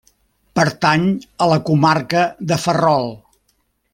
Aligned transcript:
Pertany 0.59 1.03
a 1.45 1.49
la 1.51 1.59
comarca 1.69 2.25
de 2.53 2.61
Ferrol. 2.65 3.09